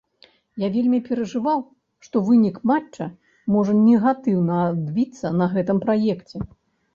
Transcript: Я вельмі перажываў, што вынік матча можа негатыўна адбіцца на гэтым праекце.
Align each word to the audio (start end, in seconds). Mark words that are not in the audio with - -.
Я 0.61 0.67
вельмі 0.75 0.99
перажываў, 1.09 1.59
што 2.07 2.21
вынік 2.29 2.57
матча 2.71 3.07
можа 3.57 3.77
негатыўна 3.83 4.57
адбіцца 4.71 5.27
на 5.39 5.45
гэтым 5.53 5.77
праекце. 5.87 6.37